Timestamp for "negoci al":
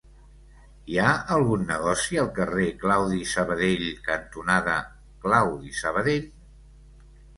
1.71-2.31